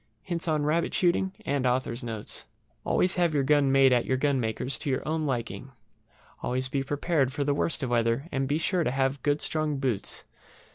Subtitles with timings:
[0.23, 1.31] HINTS ON RABBIT SHOOTING.
[2.83, 5.73] Always have your gun made at your gunmaker's to your own liking.
[6.41, 9.77] Always be prepared for the worst of weather, and be sure to have good strong
[9.77, 10.25] boots.